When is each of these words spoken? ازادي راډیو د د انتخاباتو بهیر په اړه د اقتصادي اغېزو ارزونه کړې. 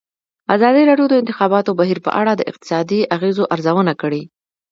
ازادي 0.55 0.81
راډیو 0.89 1.07
د 1.09 1.11
د 1.15 1.21
انتخاباتو 1.21 1.77
بهیر 1.79 1.99
په 2.05 2.11
اړه 2.21 2.31
د 2.35 2.41
اقتصادي 2.51 2.99
اغېزو 3.15 3.43
ارزونه 3.53 3.93
کړې. 4.01 4.21